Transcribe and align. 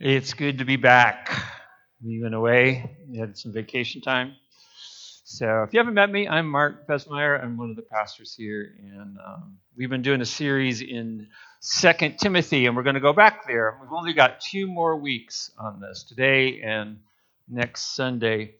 It's 0.00 0.32
good 0.32 0.58
to 0.58 0.64
be 0.64 0.76
back. 0.76 1.28
We 2.00 2.22
went 2.22 2.32
away, 2.32 2.96
we 3.08 3.18
had 3.18 3.36
some 3.36 3.52
vacation 3.52 4.00
time. 4.00 4.36
So, 5.24 5.64
if 5.64 5.72
you 5.72 5.80
haven't 5.80 5.94
met 5.94 6.08
me, 6.08 6.28
I'm 6.28 6.48
Mark 6.48 6.86
Besmeyer. 6.86 7.42
I'm 7.42 7.56
one 7.56 7.70
of 7.70 7.74
the 7.74 7.82
pastors 7.82 8.32
here, 8.32 8.76
and 8.80 9.18
um, 9.18 9.58
we've 9.76 9.90
been 9.90 10.02
doing 10.02 10.20
a 10.20 10.24
series 10.24 10.82
in 10.82 11.26
Second 11.58 12.16
Timothy, 12.20 12.66
and 12.66 12.76
we're 12.76 12.84
going 12.84 12.94
to 12.94 13.00
go 13.00 13.12
back 13.12 13.48
there. 13.48 13.76
We've 13.82 13.92
only 13.92 14.12
got 14.12 14.40
two 14.40 14.68
more 14.68 14.96
weeks 14.96 15.50
on 15.58 15.80
this, 15.80 16.04
today 16.04 16.60
and 16.60 17.00
next 17.48 17.96
Sunday. 17.96 18.54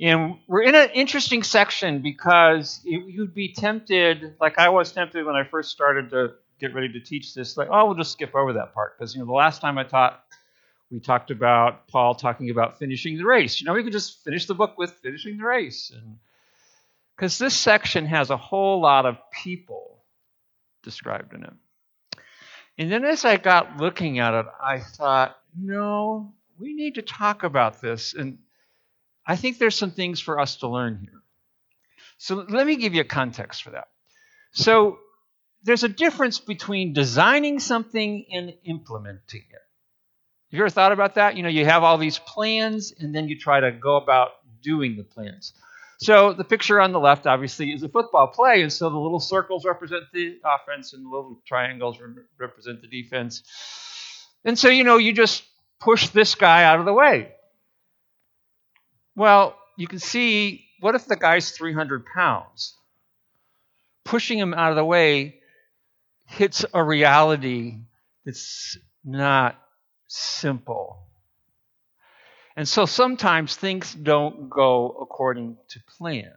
And 0.00 0.38
we're 0.46 0.62
in 0.62 0.74
an 0.74 0.88
interesting 0.94 1.42
section 1.42 2.00
because 2.00 2.80
you'd 2.82 3.34
be 3.34 3.52
tempted, 3.52 4.36
like 4.40 4.58
I 4.58 4.70
was 4.70 4.90
tempted 4.90 5.26
when 5.26 5.36
I 5.36 5.44
first 5.44 5.70
started 5.70 6.08
to 6.12 6.32
get 6.58 6.74
ready 6.74 6.90
to 6.94 7.00
teach 7.00 7.34
this, 7.34 7.58
like, 7.58 7.68
oh, 7.70 7.84
we'll 7.84 7.94
just 7.94 8.12
skip 8.12 8.34
over 8.34 8.54
that 8.54 8.72
part 8.72 8.98
because 8.98 9.14
you 9.14 9.20
know 9.20 9.26
the 9.26 9.32
last 9.32 9.60
time 9.60 9.76
I 9.76 9.84
taught 9.84 10.24
we 10.90 11.00
talked 11.00 11.30
about 11.30 11.88
Paul 11.88 12.14
talking 12.14 12.50
about 12.50 12.78
finishing 12.78 13.18
the 13.18 13.24
race. 13.24 13.60
You 13.60 13.66
know, 13.66 13.74
we 13.74 13.82
could 13.82 13.92
just 13.92 14.24
finish 14.24 14.46
the 14.46 14.54
book 14.54 14.78
with 14.78 14.92
finishing 15.02 15.36
the 15.36 15.44
race. 15.44 15.92
Because 17.16 17.36
this 17.38 17.54
section 17.54 18.06
has 18.06 18.30
a 18.30 18.36
whole 18.36 18.80
lot 18.80 19.04
of 19.04 19.18
people 19.30 20.02
described 20.82 21.34
in 21.34 21.44
it. 21.44 21.52
And 22.78 22.90
then 22.90 23.04
as 23.04 23.24
I 23.24 23.36
got 23.36 23.76
looking 23.76 24.18
at 24.20 24.34
it, 24.34 24.46
I 24.62 24.78
thought, 24.78 25.36
no, 25.56 26.32
we 26.58 26.74
need 26.74 26.94
to 26.94 27.02
talk 27.02 27.42
about 27.42 27.80
this. 27.80 28.14
And 28.14 28.38
I 29.26 29.36
think 29.36 29.58
there's 29.58 29.74
some 29.74 29.90
things 29.90 30.20
for 30.20 30.40
us 30.40 30.56
to 30.56 30.68
learn 30.68 30.98
here. 31.00 31.20
So 32.18 32.46
let 32.48 32.66
me 32.66 32.76
give 32.76 32.94
you 32.94 33.02
a 33.02 33.04
context 33.04 33.62
for 33.62 33.70
that. 33.70 33.88
So 34.52 34.98
there's 35.64 35.84
a 35.84 35.88
difference 35.88 36.38
between 36.38 36.92
designing 36.94 37.58
something 37.58 38.24
and 38.32 38.54
implementing 38.64 39.44
it. 39.50 39.67
Have 40.50 40.56
you 40.56 40.62
ever 40.64 40.70
thought 40.70 40.92
about 40.92 41.16
that? 41.16 41.36
You 41.36 41.42
know, 41.42 41.50
you 41.50 41.66
have 41.66 41.84
all 41.84 41.98
these 41.98 42.18
plans 42.18 42.94
and 42.98 43.14
then 43.14 43.28
you 43.28 43.38
try 43.38 43.60
to 43.60 43.70
go 43.70 43.96
about 43.96 44.30
doing 44.62 44.96
the 44.96 45.04
plans. 45.04 45.52
So 45.98 46.32
the 46.32 46.44
picture 46.44 46.80
on 46.80 46.92
the 46.92 47.00
left 47.00 47.26
obviously 47.26 47.70
is 47.72 47.82
a 47.82 47.88
football 47.88 48.28
play, 48.28 48.62
and 48.62 48.72
so 48.72 48.88
the 48.88 48.98
little 48.98 49.20
circles 49.20 49.64
represent 49.64 50.04
the 50.12 50.38
offense 50.44 50.92
and 50.92 51.04
the 51.04 51.08
little 51.10 51.42
triangles 51.44 51.98
represent 52.38 52.80
the 52.80 52.86
defense. 52.86 53.42
And 54.44 54.58
so, 54.58 54.68
you 54.68 54.84
know, 54.84 54.96
you 54.96 55.12
just 55.12 55.42
push 55.80 56.08
this 56.08 56.34
guy 56.34 56.64
out 56.64 56.78
of 56.78 56.86
the 56.86 56.92
way. 56.92 57.32
Well, 59.16 59.58
you 59.76 59.88
can 59.88 59.98
see 59.98 60.64
what 60.80 60.94
if 60.94 61.06
the 61.06 61.16
guy's 61.16 61.50
300 61.50 62.06
pounds? 62.06 62.74
Pushing 64.04 64.38
him 64.38 64.54
out 64.54 64.70
of 64.70 64.76
the 64.76 64.84
way 64.84 65.40
hits 66.26 66.64
a 66.72 66.82
reality 66.82 67.80
that's 68.24 68.78
not 69.04 69.60
simple. 70.08 70.98
And 72.56 72.66
so 72.66 72.86
sometimes 72.86 73.54
things 73.54 73.94
don't 73.94 74.50
go 74.50 74.88
according 74.88 75.58
to 75.68 75.80
plan. 75.96 76.32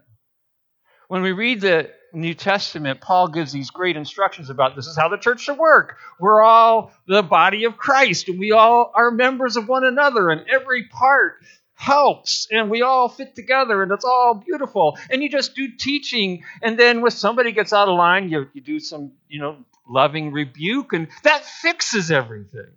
When 1.07 1.23
we 1.23 1.31
read 1.31 1.61
the 1.61 1.89
New 2.13 2.33
Testament, 2.33 3.01
Paul 3.01 3.27
gives 3.27 3.51
these 3.51 3.71
great 3.71 3.97
instructions 3.97 4.49
about 4.49 4.75
this 4.75 4.87
is 4.87 4.95
how 4.95 5.09
the 5.09 5.17
church 5.17 5.41
should 5.41 5.57
work. 5.57 5.97
We're 6.19 6.43
all 6.43 6.91
the 7.07 7.23
body 7.23 7.65
of 7.65 7.75
Christ, 7.77 8.29
and 8.29 8.39
we 8.39 8.51
all 8.51 8.91
are 8.93 9.11
members 9.11 9.57
of 9.57 9.67
one 9.67 9.83
another, 9.83 10.29
and 10.29 10.45
every 10.49 10.87
part 10.87 11.33
helps, 11.73 12.47
and 12.51 12.69
we 12.69 12.81
all 12.81 13.09
fit 13.09 13.35
together, 13.35 13.81
and 13.81 13.91
it's 13.91 14.05
all 14.05 14.35
beautiful. 14.35 14.97
And 15.09 15.23
you 15.23 15.29
just 15.29 15.55
do 15.55 15.69
teaching, 15.75 16.43
and 16.61 16.77
then 16.77 17.01
when 17.01 17.11
somebody 17.11 17.51
gets 17.51 17.73
out 17.73 17.87
of 17.87 17.97
line, 17.97 18.29
you, 18.29 18.47
you 18.53 18.61
do 18.61 18.79
some, 18.79 19.13
you 19.27 19.41
know, 19.41 19.57
loving 19.87 20.31
rebuke, 20.31 20.93
and 20.93 21.07
that 21.23 21.43
fixes 21.43 22.11
everything. 22.11 22.71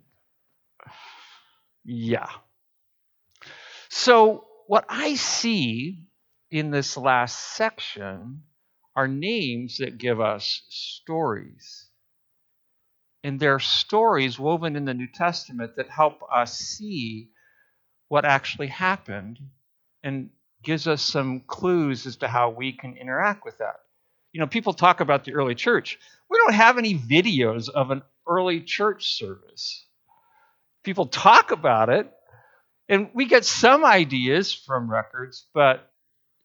Yeah. 1.85 2.29
So, 3.89 4.45
what 4.67 4.85
I 4.89 5.15
see 5.15 6.07
in 6.49 6.71
this 6.71 6.97
last 6.97 7.55
section 7.55 8.43
are 8.95 9.07
names 9.07 9.77
that 9.77 9.97
give 9.99 10.19
us 10.19 10.63
stories. 10.69 11.87
And 13.23 13.39
they're 13.39 13.59
stories 13.59 14.39
woven 14.39 14.75
in 14.75 14.85
the 14.85 14.93
New 14.93 15.07
Testament 15.13 15.75
that 15.75 15.89
help 15.89 16.21
us 16.31 16.57
see 16.57 17.29
what 18.07 18.25
actually 18.25 18.67
happened 18.67 19.39
and 20.03 20.29
gives 20.63 20.87
us 20.87 21.01
some 21.01 21.41
clues 21.41 22.05
as 22.05 22.17
to 22.17 22.27
how 22.27 22.49
we 22.49 22.71
can 22.71 22.97
interact 22.97 23.45
with 23.45 23.57
that. 23.59 23.75
You 24.31 24.39
know, 24.39 24.47
people 24.47 24.73
talk 24.73 24.99
about 24.99 25.23
the 25.23 25.33
early 25.33 25.55
church. 25.55 25.99
We 26.29 26.37
don't 26.37 26.53
have 26.53 26.77
any 26.77 26.97
videos 26.97 27.69
of 27.69 27.91
an 27.91 28.01
early 28.27 28.61
church 28.61 29.13
service 29.13 29.85
people 30.85 31.07
talk 31.07 31.51
about 31.51 31.89
it, 31.89 32.09
and 32.87 33.09
we 33.13 33.25
get 33.25 33.43
some 33.43 33.83
ideas 33.83 34.53
from 34.53 34.89
records, 34.89 35.47
but 35.53 35.91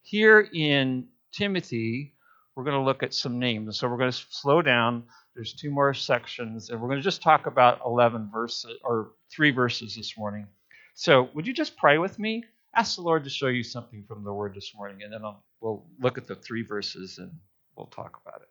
here 0.01 0.39
in 0.39 1.07
Timothy, 1.31 2.15
we're 2.55 2.63
going 2.63 2.77
to 2.77 2.83
look 2.83 3.03
at 3.03 3.13
some 3.13 3.39
names. 3.39 3.77
So 3.77 3.87
we're 3.87 3.97
going 3.97 4.11
to 4.11 4.25
slow 4.31 4.61
down. 4.61 5.03
There's 5.35 5.53
two 5.53 5.71
more 5.71 5.93
sections, 5.93 6.69
and 6.69 6.81
we're 6.81 6.89
going 6.89 6.99
to 6.99 7.03
just 7.03 7.21
talk 7.21 7.45
about 7.45 7.79
11 7.85 8.29
verses 8.33 8.77
or 8.83 9.11
three 9.31 9.51
verses 9.51 9.95
this 9.95 10.17
morning. 10.17 10.47
So 10.95 11.29
would 11.33 11.47
you 11.47 11.53
just 11.53 11.77
pray 11.77 11.97
with 11.97 12.19
me? 12.19 12.43
Ask 12.75 12.95
the 12.95 13.01
Lord 13.03 13.23
to 13.23 13.29
show 13.29 13.47
you 13.47 13.63
something 13.63 14.03
from 14.07 14.23
the 14.23 14.33
Word 14.33 14.55
this 14.55 14.73
morning, 14.75 15.03
and 15.03 15.13
then 15.13 15.23
I'll, 15.23 15.43
we'll 15.61 15.85
look 15.99 16.17
at 16.17 16.27
the 16.27 16.35
three 16.35 16.63
verses 16.63 17.17
and 17.17 17.31
we'll 17.77 17.87
talk 17.87 18.19
about 18.25 18.41
it. 18.41 18.49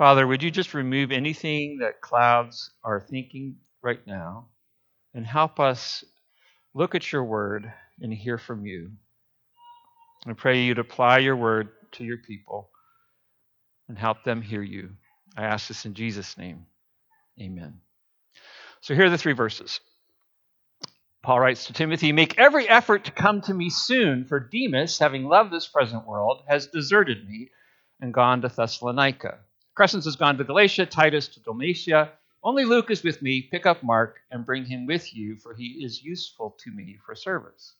Father, 0.00 0.26
would 0.26 0.42
you 0.42 0.50
just 0.50 0.72
remove 0.72 1.12
anything 1.12 1.80
that 1.82 2.00
clouds 2.00 2.70
our 2.82 3.02
thinking 3.02 3.56
right 3.82 4.00
now 4.06 4.46
and 5.12 5.26
help 5.26 5.60
us 5.60 6.02
look 6.72 6.94
at 6.94 7.12
your 7.12 7.22
word 7.22 7.70
and 8.00 8.10
hear 8.10 8.38
from 8.38 8.64
you? 8.64 8.92
I 10.26 10.32
pray 10.32 10.62
you'd 10.62 10.78
apply 10.78 11.18
your 11.18 11.36
word 11.36 11.68
to 11.92 12.04
your 12.04 12.16
people 12.16 12.70
and 13.90 13.98
help 13.98 14.24
them 14.24 14.40
hear 14.40 14.62
you. 14.62 14.88
I 15.36 15.44
ask 15.44 15.68
this 15.68 15.84
in 15.84 15.92
Jesus' 15.92 16.38
name. 16.38 16.64
Amen. 17.38 17.80
So 18.80 18.94
here 18.94 19.04
are 19.04 19.10
the 19.10 19.18
three 19.18 19.34
verses. 19.34 19.80
Paul 21.22 21.40
writes 21.40 21.66
to 21.66 21.74
Timothy 21.74 22.12
Make 22.12 22.38
every 22.38 22.66
effort 22.66 23.04
to 23.04 23.12
come 23.12 23.42
to 23.42 23.52
me 23.52 23.68
soon, 23.68 24.24
for 24.24 24.40
Demas, 24.40 24.98
having 24.98 25.24
loved 25.24 25.52
this 25.52 25.68
present 25.68 26.06
world, 26.06 26.44
has 26.48 26.68
deserted 26.68 27.28
me 27.28 27.50
and 28.00 28.14
gone 28.14 28.40
to 28.40 28.48
Thessalonica. 28.48 29.40
Crescens 29.80 30.04
has 30.04 30.16
gone 30.16 30.36
to 30.36 30.44
Galatia, 30.44 30.84
Titus 30.84 31.26
to 31.28 31.40
Dalmatia. 31.40 32.10
Only 32.42 32.66
Luke 32.66 32.90
is 32.90 33.02
with 33.02 33.22
me. 33.22 33.40
Pick 33.40 33.64
up 33.64 33.82
Mark 33.82 34.20
and 34.30 34.44
bring 34.44 34.66
him 34.66 34.84
with 34.84 35.16
you, 35.16 35.36
for 35.36 35.54
he 35.54 35.82
is 35.82 36.02
useful 36.02 36.54
to 36.64 36.70
me 36.70 36.98
for 37.06 37.14
service. 37.14 37.72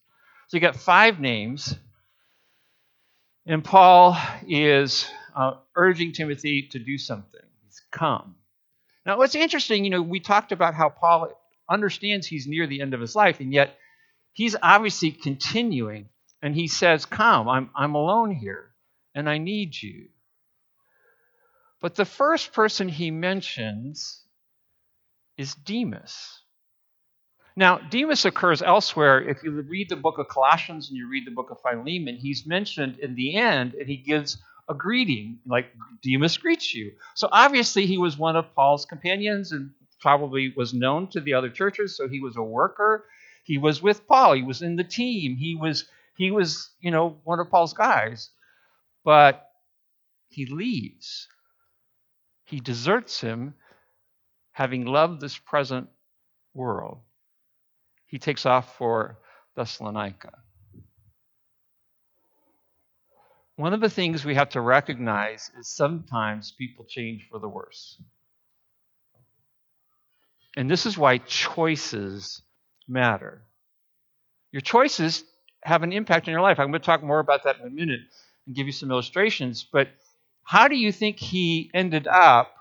So 0.48 0.56
you 0.56 0.62
got 0.62 0.76
five 0.76 1.20
names, 1.20 1.76
and 3.44 3.62
Paul 3.62 4.16
is 4.48 5.10
uh, 5.36 5.56
urging 5.76 6.12
Timothy 6.12 6.68
to 6.72 6.78
do 6.78 6.96
something. 6.96 7.42
He's 7.66 7.82
come. 7.90 8.34
Now, 9.04 9.18
what's 9.18 9.34
interesting, 9.34 9.84
you 9.84 9.90
know, 9.90 10.00
we 10.00 10.20
talked 10.20 10.52
about 10.52 10.72
how 10.72 10.88
Paul 10.88 11.38
understands 11.68 12.26
he's 12.26 12.46
near 12.46 12.66
the 12.66 12.80
end 12.80 12.94
of 12.94 13.00
his 13.02 13.14
life, 13.14 13.40
and 13.40 13.52
yet 13.52 13.76
he's 14.32 14.56
obviously 14.62 15.10
continuing, 15.10 16.08
and 16.40 16.54
he 16.54 16.66
says, 16.66 17.04
Come, 17.04 17.46
I'm, 17.46 17.68
I'm 17.76 17.94
alone 17.94 18.30
here, 18.30 18.70
and 19.14 19.28
I 19.28 19.36
need 19.36 19.74
you. 19.82 20.08
But 21.80 21.94
the 21.94 22.04
first 22.04 22.52
person 22.52 22.88
he 22.88 23.10
mentions 23.10 24.22
is 25.38 25.54
Demas. 25.54 26.42
Now, 27.56 27.78
Demas 27.78 28.24
occurs 28.24 28.62
elsewhere. 28.62 29.20
If 29.20 29.42
you 29.42 29.50
read 29.50 29.88
the 29.88 29.96
book 29.96 30.18
of 30.18 30.28
Colossians 30.28 30.88
and 30.88 30.96
you 30.96 31.08
read 31.08 31.26
the 31.26 31.30
book 31.30 31.50
of 31.50 31.60
Philemon, 31.62 32.16
he's 32.16 32.46
mentioned 32.46 32.98
in 32.98 33.14
the 33.14 33.36
end 33.36 33.74
and 33.74 33.88
he 33.88 33.96
gives 33.96 34.38
a 34.68 34.74
greeting, 34.74 35.40
like 35.46 35.66
Demas 36.02 36.36
greets 36.36 36.74
you. 36.74 36.92
So 37.14 37.28
obviously, 37.32 37.86
he 37.86 37.98
was 37.98 38.16
one 38.16 38.36
of 38.36 38.54
Paul's 38.54 38.84
companions 38.84 39.52
and 39.52 39.70
probably 40.00 40.52
was 40.56 40.72
known 40.72 41.08
to 41.08 41.20
the 41.20 41.34
other 41.34 41.50
churches, 41.50 41.96
so 41.96 42.08
he 42.08 42.20
was 42.20 42.36
a 42.36 42.42
worker. 42.42 43.04
He 43.44 43.58
was 43.58 43.82
with 43.82 44.06
Paul, 44.06 44.34
he 44.34 44.42
was 44.42 44.62
in 44.62 44.76
the 44.76 44.84
team, 44.84 45.36
he 45.36 45.56
was, 45.56 45.86
he 46.16 46.30
was 46.30 46.70
you 46.80 46.90
know, 46.90 47.18
one 47.24 47.40
of 47.40 47.50
Paul's 47.50 47.72
guys. 47.72 48.30
But 49.02 49.50
he 50.28 50.46
leaves 50.46 51.26
he 52.50 52.58
deserts 52.58 53.20
him, 53.20 53.54
having 54.50 54.84
loved 54.84 55.20
this 55.20 55.38
present 55.38 55.88
world. 56.52 56.98
He 58.08 58.18
takes 58.18 58.44
off 58.44 58.76
for 58.76 59.18
Thessalonica. 59.54 60.32
One 63.54 63.72
of 63.72 63.80
the 63.80 63.88
things 63.88 64.24
we 64.24 64.34
have 64.34 64.48
to 64.50 64.60
recognize 64.60 65.52
is 65.58 65.68
sometimes 65.68 66.52
people 66.58 66.84
change 66.88 67.28
for 67.30 67.38
the 67.38 67.48
worse. 67.48 68.02
And 70.56 70.68
this 70.68 70.86
is 70.86 70.98
why 70.98 71.18
choices 71.18 72.42
matter. 72.88 73.42
Your 74.50 74.62
choices 74.62 75.22
have 75.62 75.84
an 75.84 75.92
impact 75.92 76.26
on 76.26 76.32
your 76.32 76.40
life. 76.40 76.58
I'm 76.58 76.72
going 76.72 76.80
to 76.80 76.86
talk 76.86 77.04
more 77.04 77.20
about 77.20 77.44
that 77.44 77.60
in 77.60 77.66
a 77.66 77.70
minute 77.70 78.00
and 78.46 78.56
give 78.56 78.66
you 78.66 78.72
some 78.72 78.90
illustrations, 78.90 79.64
but 79.72 79.88
how 80.42 80.68
do 80.68 80.76
you 80.76 80.92
think 80.92 81.18
he 81.18 81.70
ended 81.74 82.06
up 82.06 82.54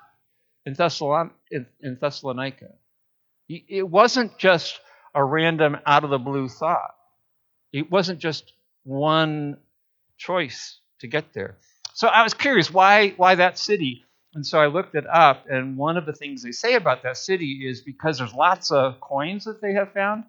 in, 0.65 0.75
Thessalon- 0.75 1.31
in 1.51 1.97
Thessalonica? 1.99 2.69
It 3.47 3.89
wasn't 3.89 4.37
just 4.37 4.79
a 5.15 5.23
random 5.23 5.77
out 5.85 6.03
of 6.03 6.11
the 6.11 6.19
blue 6.19 6.47
thought. 6.47 6.95
It 7.73 7.89
wasn't 7.89 8.19
just 8.19 8.53
one 8.83 9.57
choice 10.17 10.79
to 10.99 11.07
get 11.07 11.33
there. 11.33 11.57
So 11.93 12.07
I 12.07 12.23
was 12.23 12.33
curious 12.33 12.71
why 12.71 13.09
why 13.17 13.35
that 13.35 13.57
city? 13.57 14.05
And 14.35 14.45
so 14.45 14.59
I 14.59 14.67
looked 14.67 14.93
it 14.93 15.07
up, 15.07 15.47
and 15.49 15.75
one 15.75 15.97
of 15.97 16.05
the 16.05 16.13
things 16.13 16.43
they 16.43 16.51
say 16.51 16.75
about 16.75 17.01
that 17.01 17.17
city 17.17 17.67
is 17.67 17.81
because 17.81 18.19
there's 18.19 18.33
lots 18.33 18.71
of 18.71 19.01
coins 19.01 19.45
that 19.45 19.59
they 19.59 19.73
have 19.73 19.91
found, 19.91 20.25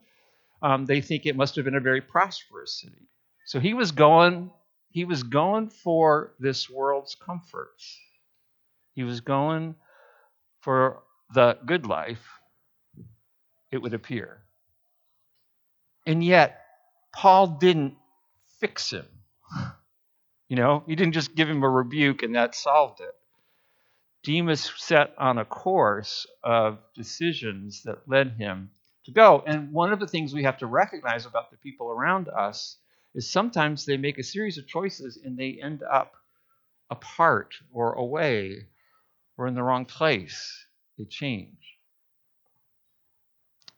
um, 0.62 0.86
they 0.86 1.02
think 1.02 1.26
it 1.26 1.36
must 1.36 1.54
have 1.56 1.66
been 1.66 1.74
a 1.74 1.80
very 1.80 2.00
prosperous 2.00 2.80
city. 2.80 3.08
So 3.44 3.60
he 3.60 3.74
was 3.74 3.92
going, 3.92 4.50
he 4.90 5.04
was 5.04 5.22
going 5.22 5.70
for 5.70 6.34
this 6.38 6.68
world's 6.68 7.14
comforts. 7.14 7.98
He 8.94 9.04
was 9.04 9.20
going 9.20 9.76
for 10.60 11.02
the 11.32 11.58
good 11.64 11.86
life, 11.86 12.26
it 13.70 13.78
would 13.78 13.94
appear. 13.94 14.42
And 16.06 16.24
yet, 16.24 16.60
Paul 17.12 17.46
didn't 17.46 17.94
fix 18.58 18.90
him. 18.90 19.06
You 20.48 20.56
know, 20.56 20.82
he 20.86 20.96
didn't 20.96 21.14
just 21.14 21.36
give 21.36 21.48
him 21.48 21.62
a 21.62 21.68
rebuke 21.68 22.24
and 22.24 22.34
that 22.34 22.56
solved 22.56 23.00
it. 23.00 23.14
Demas 24.24 24.70
set 24.76 25.14
on 25.16 25.38
a 25.38 25.44
course 25.44 26.26
of 26.42 26.78
decisions 26.94 27.84
that 27.84 28.08
led 28.08 28.32
him 28.32 28.70
to 29.04 29.12
go. 29.12 29.42
And 29.46 29.72
one 29.72 29.92
of 29.92 30.00
the 30.00 30.08
things 30.08 30.34
we 30.34 30.42
have 30.42 30.58
to 30.58 30.66
recognize 30.66 31.24
about 31.24 31.50
the 31.50 31.56
people 31.56 31.90
around 31.90 32.28
us 32.28 32.76
is 33.14 33.30
sometimes 33.30 33.84
they 33.84 33.96
make 33.96 34.18
a 34.18 34.22
series 34.22 34.58
of 34.58 34.66
choices 34.66 35.18
and 35.24 35.36
they 35.36 35.58
end 35.62 35.82
up 35.82 36.14
apart 36.90 37.54
or 37.72 37.92
away 37.94 38.66
or 39.36 39.46
in 39.46 39.54
the 39.54 39.62
wrong 39.62 39.84
place. 39.84 40.66
They 40.98 41.04
change. 41.04 41.78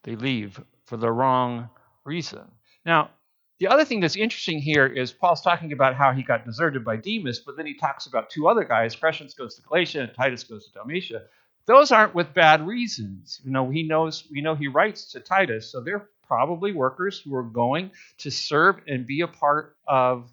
They 0.03 0.15
leave 0.15 0.59
for 0.85 0.97
the 0.97 1.11
wrong 1.11 1.69
reason. 2.03 2.43
Now, 2.85 3.11
the 3.59 3.67
other 3.67 3.85
thing 3.85 4.01
that's 4.01 4.17
interesting 4.17 4.59
here 4.59 4.85
is 4.85 5.13
Paul's 5.13 5.41
talking 5.41 5.71
about 5.71 5.95
how 5.95 6.11
he 6.11 6.21
got 6.21 6.43
deserted 6.43 6.83
by 6.83 6.97
Demas, 6.97 7.39
but 7.39 7.55
then 7.55 7.65
he 7.65 7.75
talks 7.75 8.07
about 8.07 8.29
two 8.29 8.47
other 8.47 8.65
guys. 8.65 8.95
Crescens 8.95 9.37
goes 9.37 9.55
to 9.55 9.61
Galatia 9.61 10.01
and 10.01 10.13
Titus 10.13 10.43
goes 10.43 10.65
to 10.67 10.73
Dalmatia. 10.73 11.23
Those 11.65 11.91
aren't 11.91 12.13
with 12.13 12.33
bad 12.33 12.67
reasons. 12.67 13.39
You 13.43 13.51
know, 13.51 13.69
he 13.69 13.83
knows 13.83 14.27
we 14.29 14.41
know 14.41 14.53
he 14.53 14.67
writes 14.67 15.11
to 15.13 15.21
Titus, 15.21 15.71
so 15.71 15.79
they're 15.79 16.09
probably 16.27 16.71
workers 16.71 17.19
who 17.19 17.35
are 17.35 17.43
going 17.43 17.91
to 18.19 18.31
serve 18.31 18.81
and 18.87 19.05
be 19.05 19.21
a 19.21 19.27
part 19.27 19.75
of 19.87 20.31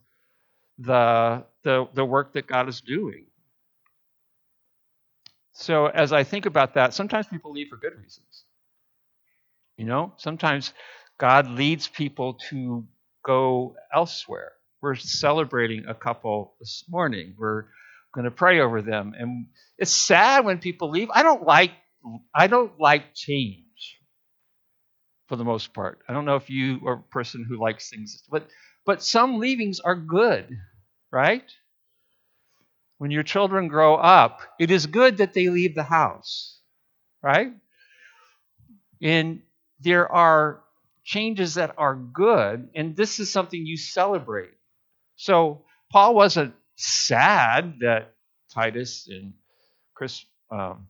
the 0.78 1.44
the, 1.62 1.86
the 1.92 2.04
work 2.04 2.32
that 2.34 2.46
God 2.46 2.68
is 2.68 2.80
doing. 2.80 3.26
So 5.52 5.86
as 5.86 6.12
I 6.12 6.24
think 6.24 6.46
about 6.46 6.74
that, 6.74 6.94
sometimes 6.94 7.26
people 7.26 7.52
leave 7.52 7.68
for 7.68 7.76
good 7.76 7.92
reasons. 8.00 8.44
You 9.76 9.84
know, 9.84 10.14
sometimes 10.16 10.72
God 11.18 11.48
leads 11.50 11.86
people 11.86 12.38
to 12.48 12.86
go 13.22 13.76
elsewhere. 13.94 14.52
We're 14.80 14.94
celebrating 14.94 15.84
a 15.86 15.94
couple 15.94 16.54
this 16.58 16.84
morning. 16.88 17.34
We're 17.38 17.66
going 18.14 18.24
to 18.24 18.30
pray 18.30 18.60
over 18.60 18.80
them, 18.80 19.12
and 19.18 19.46
it's 19.76 19.90
sad 19.90 20.46
when 20.46 20.58
people 20.58 20.90
leave. 20.90 21.10
I 21.12 21.22
don't 21.22 21.44
like 21.44 21.72
I 22.34 22.46
don't 22.46 22.80
like 22.80 23.14
change 23.14 23.64
for 25.30 25.36
the 25.36 25.44
most 25.46 25.74
part. 25.74 26.00
I 26.10 26.14
don't 26.14 26.26
know 26.26 26.36
if 26.36 26.50
you 26.50 26.82
are 26.86 26.94
a 26.94 27.02
person 27.04 27.46
who 27.48 27.58
likes 27.58 27.90
things, 27.90 28.22
but 28.30 28.50
but 28.86 29.02
some 29.02 29.40
leavings 29.40 29.80
are 29.80 29.96
good, 29.96 30.58
right? 31.12 31.50
When 32.98 33.10
your 33.10 33.24
children 33.24 33.66
grow 33.66 33.96
up, 33.96 34.42
it 34.60 34.70
is 34.70 34.86
good 34.86 35.16
that 35.16 35.34
they 35.34 35.48
leave 35.48 35.74
the 35.74 35.82
house, 35.82 36.60
right? 37.22 37.54
And 39.02 39.42
there 39.80 40.10
are 40.10 40.62
changes 41.04 41.54
that 41.54 41.74
are 41.78 41.94
good, 41.94 42.70
and 42.74 42.96
this 42.96 43.18
is 43.20 43.30
something 43.30 43.64
you 43.64 43.76
celebrate. 43.76 44.52
So 45.16 45.64
Paul 45.92 46.14
wasn't 46.14 46.54
sad 46.76 47.78
that 47.80 48.14
Titus 48.52 49.08
and 49.08 49.34
Chris, 49.94 50.24
um, 50.50 50.88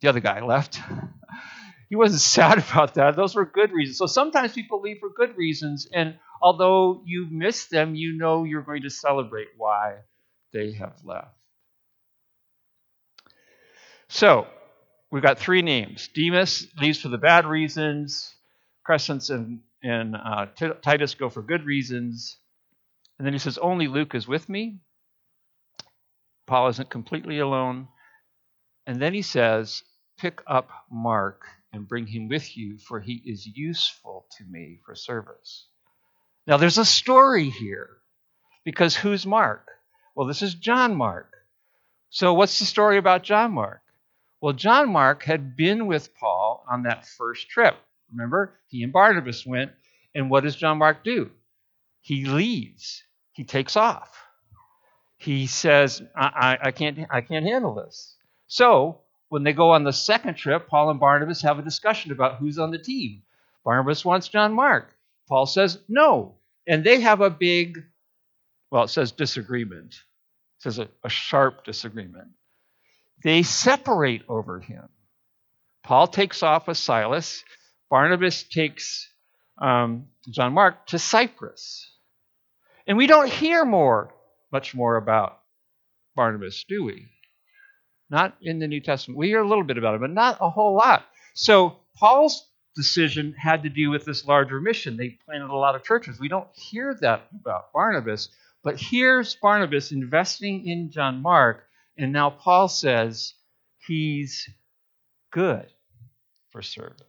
the 0.00 0.08
other 0.08 0.20
guy, 0.20 0.40
left. 0.40 0.80
he 1.94 1.96
wasn't 1.96 2.20
sad 2.38 2.58
about 2.58 2.94
that. 2.94 3.14
Those 3.14 3.36
were 3.36 3.44
good 3.44 3.70
reasons. 3.70 3.98
So 3.98 4.06
sometimes 4.06 4.52
people 4.52 4.80
leave 4.80 4.98
for 4.98 5.10
good 5.10 5.36
reasons, 5.36 5.86
and 5.92 6.18
although 6.42 7.02
you 7.06 7.28
miss 7.30 7.66
them, 7.66 7.94
you 7.94 8.16
know 8.16 8.42
you're 8.42 8.62
going 8.62 8.82
to 8.82 8.90
celebrate 8.90 9.46
why 9.56 9.98
they 10.52 10.72
have 10.72 10.96
left. 11.04 11.36
So 14.08 14.48
we've 15.12 15.22
got 15.22 15.38
three 15.38 15.62
names. 15.62 16.08
Demas 16.12 16.66
leaves 16.80 17.00
for 17.00 17.10
the 17.10 17.18
bad 17.18 17.46
reasons. 17.46 18.34
Crescens 18.84 19.30
and, 19.30 19.60
and 19.84 20.16
uh, 20.16 20.46
Titus 20.82 21.14
go 21.14 21.30
for 21.30 21.42
good 21.42 21.64
reasons. 21.64 22.36
And 23.18 23.26
then 23.26 23.32
he 23.32 23.38
says, 23.38 23.56
Only 23.56 23.86
Luke 23.86 24.16
is 24.16 24.26
with 24.26 24.48
me. 24.48 24.80
Paul 26.46 26.68
isn't 26.70 26.90
completely 26.90 27.38
alone. 27.38 27.86
And 28.84 29.00
then 29.00 29.14
he 29.14 29.22
says, 29.22 29.84
Pick 30.18 30.42
up 30.46 30.68
Mark 30.90 31.46
and 31.74 31.88
bring 31.88 32.06
him 32.06 32.28
with 32.28 32.56
you, 32.56 32.78
for 32.78 33.00
he 33.00 33.20
is 33.26 33.46
useful 33.46 34.26
to 34.38 34.44
me 34.44 34.78
for 34.86 34.94
service. 34.94 35.66
Now, 36.46 36.56
there's 36.56 36.78
a 36.78 36.84
story 36.84 37.50
here, 37.50 37.90
because 38.64 38.96
who's 38.96 39.26
Mark? 39.26 39.68
Well, 40.14 40.26
this 40.26 40.42
is 40.42 40.54
John 40.54 40.94
Mark. 40.94 41.32
So, 42.10 42.32
what's 42.34 42.58
the 42.58 42.64
story 42.64 42.96
about 42.96 43.24
John 43.24 43.52
Mark? 43.52 43.82
Well, 44.40 44.52
John 44.52 44.90
Mark 44.90 45.24
had 45.24 45.56
been 45.56 45.86
with 45.86 46.14
Paul 46.14 46.64
on 46.70 46.84
that 46.84 47.06
first 47.06 47.48
trip. 47.48 47.74
Remember, 48.12 48.60
he 48.68 48.82
and 48.82 48.92
Barnabas 48.92 49.44
went, 49.44 49.72
and 50.14 50.30
what 50.30 50.44
does 50.44 50.54
John 50.54 50.78
Mark 50.78 51.02
do? 51.02 51.30
He 52.02 52.26
leaves. 52.26 53.02
He 53.32 53.44
takes 53.44 53.76
off. 53.76 54.16
He 55.16 55.46
says, 55.46 56.02
I, 56.14 56.58
I, 56.62 56.68
I 56.68 56.70
can't, 56.70 56.98
I 57.10 57.22
can't 57.22 57.46
handle 57.46 57.74
this. 57.74 58.16
So 58.46 59.00
when 59.34 59.42
they 59.42 59.52
go 59.52 59.72
on 59.72 59.82
the 59.82 59.92
second 59.92 60.36
trip, 60.36 60.68
Paul 60.68 60.90
and 60.90 61.00
Barnabas 61.00 61.42
have 61.42 61.58
a 61.58 61.62
discussion 61.62 62.12
about 62.12 62.36
who's 62.36 62.56
on 62.56 62.70
the 62.70 62.78
team. 62.78 63.22
Barnabas 63.64 64.04
wants 64.04 64.28
John 64.28 64.54
Mark. 64.54 64.94
Paul 65.28 65.46
says 65.46 65.76
no. 65.88 66.36
And 66.68 66.84
they 66.84 67.00
have 67.00 67.20
a 67.20 67.30
big, 67.30 67.82
well, 68.70 68.84
it 68.84 68.90
says 68.90 69.10
disagreement. 69.10 69.94
It 69.94 70.62
says 70.62 70.78
a, 70.78 70.86
a 71.02 71.08
sharp 71.08 71.64
disagreement. 71.64 72.28
They 73.24 73.42
separate 73.42 74.22
over 74.28 74.60
him. 74.60 74.88
Paul 75.82 76.06
takes 76.06 76.44
off 76.44 76.68
with 76.68 76.76
Silas. 76.76 77.42
Barnabas 77.90 78.44
takes 78.44 79.10
um, 79.58 80.06
John 80.30 80.52
Mark 80.52 80.86
to 80.86 80.98
Cyprus. 81.00 81.90
And 82.86 82.96
we 82.96 83.08
don't 83.08 83.28
hear 83.28 83.64
more, 83.64 84.14
much 84.52 84.76
more 84.76 84.94
about 84.94 85.40
Barnabas, 86.14 86.64
do 86.68 86.84
we? 86.84 87.08
Not 88.10 88.36
in 88.42 88.58
the 88.58 88.68
New 88.68 88.80
Testament. 88.80 89.18
We 89.18 89.28
hear 89.28 89.42
a 89.42 89.48
little 89.48 89.64
bit 89.64 89.78
about 89.78 89.94
it, 89.94 90.00
but 90.00 90.10
not 90.10 90.38
a 90.40 90.50
whole 90.50 90.74
lot. 90.74 91.04
So 91.34 91.78
Paul's 91.96 92.48
decision 92.76 93.34
had 93.38 93.62
to 93.62 93.68
do 93.68 93.90
with 93.90 94.04
this 94.04 94.26
larger 94.26 94.60
mission. 94.60 94.96
They 94.96 95.18
planted 95.24 95.50
a 95.50 95.56
lot 95.56 95.74
of 95.74 95.84
churches. 95.84 96.18
We 96.20 96.28
don't 96.28 96.48
hear 96.52 96.96
that 97.00 97.28
about 97.40 97.72
Barnabas, 97.72 98.28
but 98.62 98.80
here's 98.80 99.36
Barnabas 99.36 99.92
investing 99.92 100.66
in 100.66 100.90
John 100.90 101.22
Mark, 101.22 101.64
and 101.96 102.12
now 102.12 102.30
Paul 102.30 102.68
says 102.68 103.34
he's 103.86 104.48
good 105.30 105.66
for 106.50 106.62
service. 106.62 107.00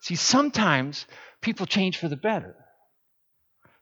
See, 0.00 0.14
sometimes 0.14 1.06
people 1.40 1.66
change 1.66 1.98
for 1.98 2.08
the 2.08 2.16
better. 2.16 2.54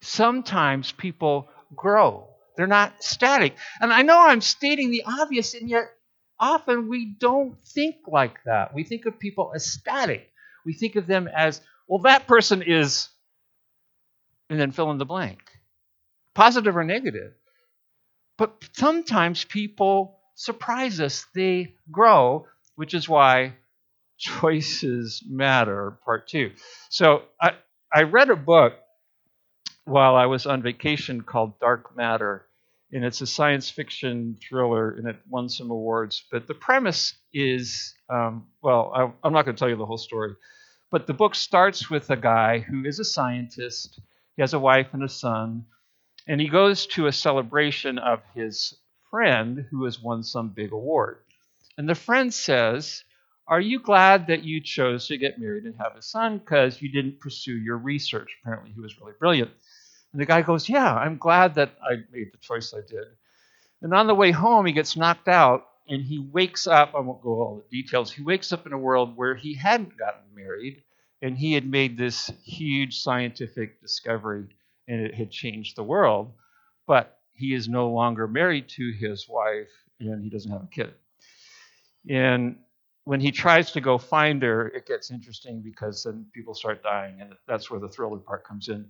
Sometimes 0.01 0.93
people 0.93 1.49
grow. 1.75 2.34
They're 2.57 2.67
not 2.67 3.03
static. 3.03 3.57
And 3.81 3.93
I 3.93 4.03
know 4.03 4.19
I'm 4.19 4.41
stating 4.41 4.91
the 4.91 5.05
obvious, 5.07 5.55
and 5.55 5.69
yet 5.69 5.85
often 6.39 6.89
we 6.89 7.17
don't 7.19 7.57
think 7.67 7.97
like 8.07 8.37
that. 8.45 8.75
We 8.75 8.85
think 8.85 9.07
of 9.07 9.19
people 9.19 9.53
as 9.55 9.71
static. 9.71 10.31
We 10.65 10.73
think 10.73 10.97
of 10.97 11.07
them 11.07 11.29
as, 11.29 11.61
well, 11.89 12.03
that 12.03 12.27
person 12.27 12.63
is, 12.63 13.09
and 14.49 14.59
then 14.59 14.73
fill 14.73 14.91
in 14.91 14.99
the 14.99 15.05
blank, 15.05 15.41
positive 16.35 16.77
or 16.77 16.85
negative. 16.85 17.33
But 18.39 18.69
sometimes 18.73 19.45
people 19.45 20.19
surprise 20.35 21.01
us, 21.01 21.27
they 21.35 21.75
grow, 21.91 22.47
which 22.77 22.95
is 22.95 23.09
why 23.09 23.55
Choices 24.19 25.23
Matter, 25.29 25.99
part 26.05 26.29
two. 26.29 26.53
So 26.89 27.23
I, 27.41 27.53
I 27.93 28.03
read 28.03 28.31
a 28.31 28.37
book 28.37 28.75
while 29.85 30.17
I 30.17 30.27
was 30.27 30.47
on 30.47 30.63
vacation 30.63 31.23
called 31.23 31.59
Dark 31.61 31.97
Matter, 31.97 32.47
and 32.93 33.05
it's 33.05 33.21
a 33.21 33.27
science 33.27 33.71
fiction 33.71 34.39
thriller, 34.41 34.93
and 34.93 35.09
it 35.09 35.17
won 35.29 35.49
some 35.49 35.71
awards. 35.71 36.25
But 36.31 36.47
the 36.47 36.55
premise 36.55 37.15
is 37.33 37.95
um, 38.09 38.47
well, 38.63 38.93
I, 38.95 39.27
I'm 39.27 39.33
not 39.33 39.45
going 39.45 39.57
to 39.57 39.59
tell 39.59 39.69
you 39.69 39.77
the 39.77 39.87
whole 39.87 39.99
story, 39.99 40.35
but 40.91 41.07
the 41.07 41.15
book 41.15 41.35
starts 41.35 41.91
with 41.91 42.11
a 42.11 42.17
guy 42.17 42.61
who 42.61 42.85
is 42.85 42.99
a 42.99 43.05
scientist. 43.05 44.01
He 44.37 44.43
has 44.43 44.55
a 44.55 44.59
wife 44.59 44.89
and 44.93 45.03
a 45.03 45.09
son, 45.09 45.67
and 46.27 46.41
he 46.41 46.49
goes 46.49 46.87
to 46.89 47.07
a 47.07 47.13
celebration 47.13 47.99
of 47.99 48.21
his 48.35 48.75
friend 49.11 49.67
who 49.71 49.85
has 49.85 50.01
won 50.01 50.23
some 50.23 50.49
big 50.49 50.73
award. 50.73 51.19
And 51.77 51.89
the 51.89 51.95
friend 51.95 52.33
says, 52.33 53.05
Are 53.47 53.61
you 53.61 53.81
glad 53.81 54.29
that 54.29 54.45
you 54.45 54.61
chose 54.61 55.07
to 55.09 55.17
get 55.17 55.39
married 55.39 55.65
and 55.65 55.75
have 55.77 55.97
a 55.97 56.03
son 56.03 56.39
because 56.39 56.81
you 56.81 56.91
didn't 56.91 57.21
pursue 57.21 57.57
your 57.57 57.79
research? 57.79 58.37
Apparently, 58.43 58.73
he 58.73 58.81
was 58.81 58.99
really 59.01 59.15
brilliant. 59.19 59.51
And 60.15 60.21
the 60.21 60.27
guy 60.27 60.43
goes, 60.43 60.69
Yeah, 60.69 60.95
I'm 60.95 61.19
glad 61.19 61.57
that 61.57 61.73
I 61.83 61.97
made 62.13 62.33
the 62.33 62.39
choice 62.41 62.73
I 62.73 62.83
did. 62.89 63.09
And 63.83 63.93
on 63.93 64.07
the 64.07 64.15
way 64.15 64.31
home, 64.31 64.65
he 64.65 64.73
gets 64.73 64.97
knocked 64.97 65.27
out 65.27 65.67
and 65.89 66.01
he 66.01 66.21
wakes 66.21 66.69
up. 66.69 66.95
I 66.95 67.01
won't 67.01 67.21
go 67.21 67.31
all 67.31 67.57
the 67.57 67.83
details. 67.83 68.13
He 68.13 68.23
wakes 68.23 68.53
up 68.53 68.65
in 68.65 68.73
a 68.73 68.79
world 68.79 69.17
where 69.17 69.35
he 69.35 69.55
hadn't 69.55 69.99
gotten 69.99 70.23
married 70.33 70.85
and 71.21 71.37
he 71.37 71.53
had 71.53 71.69
made 71.69 71.99
this 71.99 72.31
huge 72.45 73.01
scientific 73.01 73.81
discovery 73.81 74.47
and 74.87 75.01
it 75.01 75.17
had 75.17 75.33
changed 75.33 75.75
the 75.75 75.83
world. 75.83 76.33
But 76.87 77.19
he 77.33 77.53
is 77.53 77.69
no 77.69 77.91
longer 77.91 78.29
married 78.29 78.69
to 78.69 78.93
his 78.93 79.29
wife 79.29 79.73
and 79.99 80.23
he 80.23 80.31
doesn't 80.31 80.53
have 80.53 80.63
a 80.63 80.69
kid. 80.69 80.95
And 82.09 82.57
when 83.03 83.21
he 83.21 83.33
tries 83.33 83.73
to 83.73 83.81
go 83.81 83.99
find 83.99 84.43
her, 84.45 84.69
it 84.69 84.87
gets 84.87 85.11
interesting 85.11 85.61
because 85.61 86.05
then 86.05 86.27
people 86.33 86.55
start 86.55 86.83
dying, 86.83 87.21
and 87.21 87.35
that's 87.47 87.71
where 87.71 87.81
the 87.81 87.89
thriller 87.89 88.19
part 88.19 88.45
comes 88.45 88.69
in. 88.69 88.87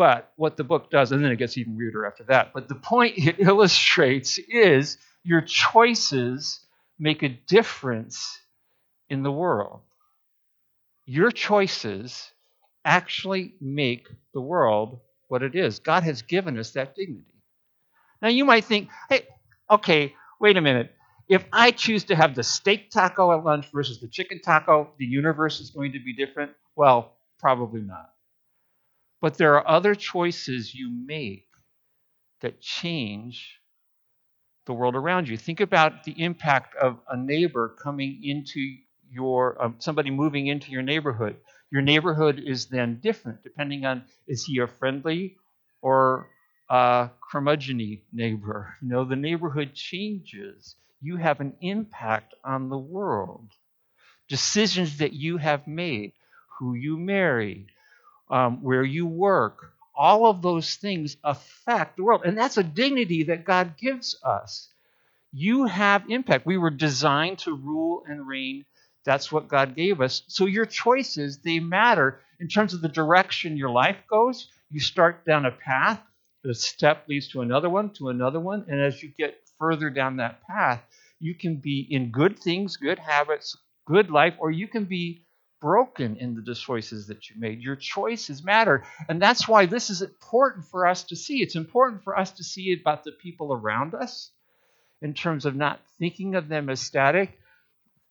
But 0.00 0.32
what 0.36 0.56
the 0.56 0.64
book 0.64 0.88
does, 0.90 1.12
and 1.12 1.22
then 1.22 1.30
it 1.30 1.36
gets 1.36 1.58
even 1.58 1.76
weirder 1.76 2.06
after 2.06 2.24
that, 2.24 2.54
but 2.54 2.68
the 2.70 2.74
point 2.74 3.18
it 3.18 3.38
illustrates 3.38 4.38
is 4.38 4.96
your 5.24 5.42
choices 5.42 6.60
make 6.98 7.22
a 7.22 7.28
difference 7.28 8.40
in 9.10 9.22
the 9.22 9.30
world. 9.30 9.80
Your 11.04 11.30
choices 11.30 12.32
actually 12.82 13.52
make 13.60 14.08
the 14.32 14.40
world 14.40 15.00
what 15.28 15.42
it 15.42 15.54
is. 15.54 15.80
God 15.80 16.02
has 16.04 16.22
given 16.22 16.58
us 16.58 16.70
that 16.70 16.94
dignity. 16.94 17.34
Now 18.22 18.28
you 18.28 18.46
might 18.46 18.64
think, 18.64 18.88
hey, 19.10 19.26
okay, 19.70 20.14
wait 20.40 20.56
a 20.56 20.62
minute. 20.62 20.94
If 21.28 21.44
I 21.52 21.72
choose 21.72 22.04
to 22.04 22.16
have 22.16 22.34
the 22.34 22.42
steak 22.42 22.90
taco 22.90 23.36
at 23.36 23.44
lunch 23.44 23.66
versus 23.70 24.00
the 24.00 24.08
chicken 24.08 24.40
taco, 24.40 24.92
the 24.96 25.04
universe 25.04 25.60
is 25.60 25.68
going 25.68 25.92
to 25.92 26.00
be 26.02 26.14
different? 26.14 26.52
Well, 26.74 27.12
probably 27.38 27.82
not. 27.82 28.14
But 29.20 29.38
there 29.38 29.54
are 29.56 29.68
other 29.68 29.94
choices 29.94 30.74
you 30.74 30.90
make 30.90 31.46
that 32.40 32.60
change 32.60 33.60
the 34.66 34.72
world 34.72 34.94
around 34.94 35.28
you. 35.28 35.36
Think 35.36 35.60
about 35.60 36.04
the 36.04 36.12
impact 36.22 36.74
of 36.76 36.98
a 37.08 37.16
neighbor 37.16 37.76
coming 37.82 38.20
into 38.24 38.60
your, 39.10 39.60
um, 39.62 39.76
somebody 39.78 40.10
moving 40.10 40.46
into 40.46 40.70
your 40.70 40.82
neighborhood. 40.82 41.36
Your 41.70 41.82
neighborhood 41.82 42.38
is 42.44 42.66
then 42.66 43.00
different 43.00 43.42
depending 43.42 43.84
on 43.84 44.04
is 44.26 44.44
he 44.44 44.58
a 44.58 44.66
friendly 44.66 45.36
or 45.82 46.28
a 46.68 47.10
curmudgeony 47.32 48.02
neighbor? 48.12 48.76
You 48.82 48.88
know, 48.88 49.04
the 49.04 49.16
neighborhood 49.16 49.74
changes 49.74 50.76
you 51.02 51.16
have 51.16 51.40
an 51.40 51.54
impact 51.60 52.34
on 52.44 52.68
the 52.68 52.78
world. 52.78 53.50
Decisions 54.28 54.98
that 54.98 55.12
you 55.12 55.36
have 55.38 55.66
made, 55.66 56.12
who 56.58 56.74
you 56.74 56.96
marry, 56.96 57.66
um, 58.30 58.62
where 58.62 58.84
you 58.84 59.06
work, 59.06 59.72
all 59.96 60.26
of 60.26 60.42
those 60.42 60.76
things 60.76 61.16
affect 61.24 61.96
the 61.96 62.04
world. 62.04 62.22
And 62.24 62.38
that's 62.38 62.56
a 62.56 62.62
dignity 62.62 63.24
that 63.24 63.44
God 63.44 63.76
gives 63.76 64.16
us. 64.24 64.68
You 65.32 65.66
have 65.66 66.10
impact. 66.10 66.46
We 66.46 66.58
were 66.58 66.70
designed 66.70 67.38
to 67.40 67.54
rule 67.54 68.02
and 68.08 68.26
reign. 68.26 68.64
That's 69.04 69.30
what 69.30 69.48
God 69.48 69.76
gave 69.76 70.00
us. 70.00 70.22
So 70.26 70.46
your 70.46 70.66
choices, 70.66 71.38
they 71.38 71.60
matter 71.60 72.20
in 72.40 72.48
terms 72.48 72.74
of 72.74 72.80
the 72.80 72.88
direction 72.88 73.56
your 73.56 73.70
life 73.70 73.96
goes. 74.08 74.48
You 74.70 74.80
start 74.80 75.24
down 75.24 75.46
a 75.46 75.50
path, 75.50 76.00
the 76.42 76.54
step 76.54 77.04
leads 77.08 77.28
to 77.28 77.42
another 77.42 77.68
one, 77.68 77.90
to 77.94 78.08
another 78.08 78.40
one. 78.40 78.64
And 78.68 78.80
as 78.80 79.02
you 79.02 79.12
get 79.18 79.38
further 79.58 79.90
down 79.90 80.16
that 80.16 80.42
path, 80.46 80.82
you 81.18 81.34
can 81.34 81.56
be 81.56 81.86
in 81.90 82.10
good 82.10 82.38
things, 82.38 82.76
good 82.76 82.98
habits, 82.98 83.56
good 83.86 84.10
life, 84.10 84.34
or 84.38 84.50
you 84.50 84.66
can 84.68 84.84
be 84.84 85.24
broken 85.60 86.16
in 86.16 86.34
the 86.34 86.54
choices 86.54 87.06
that 87.08 87.28
you 87.28 87.36
made. 87.38 87.60
Your 87.60 87.76
choices 87.76 88.42
matter. 88.42 88.84
And 89.08 89.20
that's 89.20 89.46
why 89.46 89.66
this 89.66 89.90
is 89.90 90.02
important 90.02 90.66
for 90.66 90.86
us 90.86 91.04
to 91.04 91.16
see. 91.16 91.42
It's 91.42 91.56
important 91.56 92.02
for 92.02 92.18
us 92.18 92.32
to 92.32 92.44
see 92.44 92.72
about 92.72 93.04
the 93.04 93.12
people 93.12 93.52
around 93.52 93.94
us 93.94 94.30
in 95.02 95.14
terms 95.14 95.44
of 95.46 95.54
not 95.56 95.80
thinking 95.98 96.34
of 96.34 96.48
them 96.48 96.68
as 96.70 96.80
static, 96.80 97.38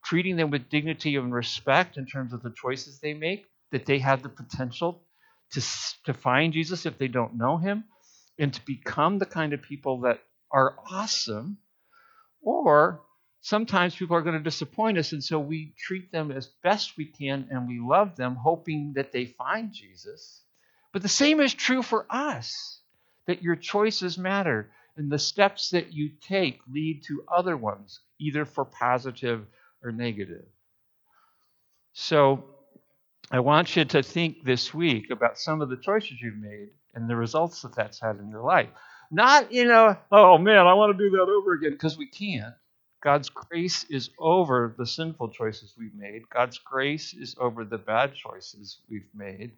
treating 0.03 0.35
them 0.35 0.51
with 0.51 0.69
dignity 0.69 1.15
and 1.15 1.33
respect 1.33 1.97
in 1.97 2.05
terms 2.05 2.33
of 2.33 2.43
the 2.43 2.53
choices 2.55 2.99
they 2.99 3.13
make, 3.13 3.45
that 3.71 3.85
they 3.85 3.99
have 3.99 4.23
the 4.23 4.29
potential 4.29 5.03
to, 5.51 5.61
to 6.05 6.13
find 6.13 6.53
Jesus 6.53 6.85
if 6.85 6.97
they 6.97 7.07
don't 7.07 7.37
know 7.37 7.57
him, 7.57 7.83
and 8.37 8.53
to 8.53 8.65
become 8.65 9.17
the 9.17 9.25
kind 9.25 9.53
of 9.53 9.61
people 9.61 10.01
that 10.01 10.19
are 10.51 10.75
awesome 10.89 11.57
or 12.41 13.01
sometimes 13.41 13.95
people 13.95 14.15
are 14.15 14.21
going 14.21 14.37
to 14.37 14.43
disappoint 14.43 14.97
us, 14.97 15.11
and 15.11 15.23
so 15.23 15.39
we 15.39 15.73
treat 15.77 16.11
them 16.11 16.31
as 16.31 16.47
best 16.63 16.97
we 16.97 17.05
can 17.05 17.47
and 17.51 17.67
we 17.67 17.79
love 17.79 18.15
them, 18.15 18.35
hoping 18.35 18.93
that 18.95 19.11
they 19.11 19.25
find 19.25 19.71
Jesus. 19.73 20.41
But 20.91 21.01
the 21.01 21.07
same 21.07 21.39
is 21.39 21.53
true 21.53 21.81
for 21.81 22.05
us 22.09 22.79
that 23.27 23.43
your 23.43 23.55
choices 23.55 24.17
matter, 24.17 24.71
and 24.97 25.11
the 25.11 25.19
steps 25.19 25.69
that 25.69 25.93
you 25.93 26.09
take 26.21 26.59
lead 26.71 27.03
to 27.07 27.23
other 27.33 27.55
ones, 27.55 28.01
either 28.19 28.43
for 28.43 28.65
positive 28.65 29.45
or 29.83 29.91
negative. 29.91 30.45
So, 31.93 32.43
I 33.31 33.39
want 33.41 33.75
you 33.75 33.85
to 33.85 34.01
think 34.01 34.43
this 34.43 34.73
week 34.73 35.11
about 35.11 35.37
some 35.37 35.61
of 35.61 35.69
the 35.69 35.77
choices 35.77 36.19
you've 36.21 36.37
made 36.37 36.69
and 36.95 37.09
the 37.09 37.15
results 37.15 37.61
that 37.61 37.75
that's 37.75 37.99
had 37.99 38.17
in 38.17 38.29
your 38.29 38.41
life. 38.41 38.69
Not, 39.11 39.51
you 39.53 39.65
know, 39.65 39.95
oh 40.11 40.37
man, 40.37 40.65
I 40.67 40.73
want 40.73 40.97
to 40.97 41.03
do 41.03 41.11
that 41.11 41.21
over 41.21 41.53
again, 41.53 41.71
because 41.71 41.97
we 41.97 42.07
can't. 42.07 42.55
God's 43.01 43.29
grace 43.29 43.85
is 43.89 44.09
over 44.19 44.75
the 44.77 44.85
sinful 44.85 45.29
choices 45.29 45.73
we've 45.77 45.95
made. 45.95 46.23
God's 46.29 46.57
grace 46.57 47.13
is 47.13 47.35
over 47.39 47.63
the 47.63 47.77
bad 47.77 48.13
choices 48.13 48.79
we've 48.89 49.09
made. 49.13 49.51